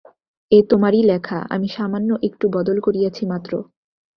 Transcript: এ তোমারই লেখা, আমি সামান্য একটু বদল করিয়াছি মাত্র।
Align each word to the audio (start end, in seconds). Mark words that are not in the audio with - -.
এ 0.51 0.59
তোমারই 0.69 1.01
লেখা, 1.03 1.39
আমি 1.49 1.67
সামান্য 1.67 2.09
একটু 2.27 2.45
বদল 2.53 2.77
করিয়াছি 2.79 3.23
মাত্র। 3.25 3.51